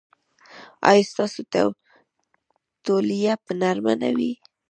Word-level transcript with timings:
ایا 0.89 1.07
ستاسو 1.11 1.41
تولیه 2.85 3.33
به 3.43 3.51
نرمه 3.61 3.93
نه 4.01 4.09
وي؟ 4.17 4.31